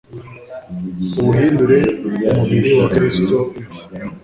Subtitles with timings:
[1.17, 1.79] uwuhindure
[2.27, 3.75] umubiri wa kristu, ibi